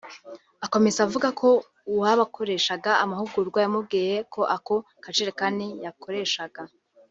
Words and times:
Akomeza 0.65 0.99
avuga 1.07 1.27
ko 1.39 1.49
uwabakoreshaga 1.91 2.91
amahugurwa 3.03 3.57
yamubwiye 3.61 4.15
ko 4.33 4.41
ako 4.55 4.75
kajerekani 5.03 5.67
yakoresheje 5.85 6.61